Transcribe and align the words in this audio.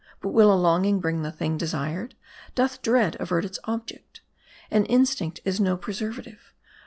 But 0.19 0.29
will 0.29 0.51
a 0.51 0.57
longing 0.59 0.99
bring 0.99 1.21
the 1.21 1.31
thing 1.31 1.59
desired? 1.59 2.15
Doth 2.55 2.81
dread 2.81 3.17
avert 3.19 3.45
its 3.45 3.59
object? 3.65 4.21
An 4.71 4.85
instinct 4.85 5.41
is 5.45 5.59
no 5.59 5.77
pre 5.77 5.93
servative. 5.93 6.39